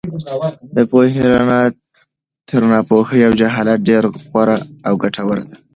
د 0.75 0.77
پوهې 0.91 1.21
رڼا 1.37 1.61
تر 2.49 2.61
ناپوهۍ 2.71 3.21
او 3.27 3.31
جهالت 3.39 3.79
ډېره 3.89 4.09
غوره 4.29 4.57
او 4.87 4.93
ګټوره 5.03 5.43
ده. 5.49 5.55